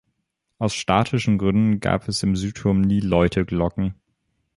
Aus 0.57 0.73
statischen 0.73 1.37
Gründen 1.37 1.79
gab 1.79 2.07
es 2.07 2.23
im 2.23 2.35
Südturm 2.35 2.81
nie 2.81 3.01
Läute-Glocken. 3.01 3.93